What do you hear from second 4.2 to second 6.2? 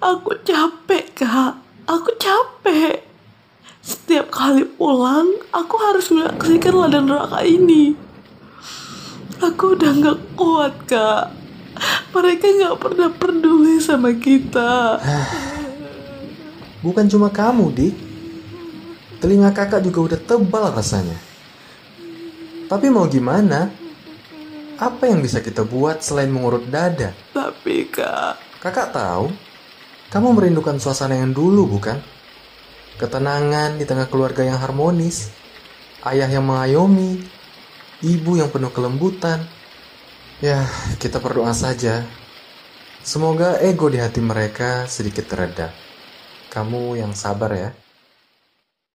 kali pulang, aku harus